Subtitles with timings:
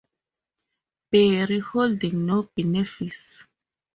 [1.11, 3.43] Bury, holding no benefice.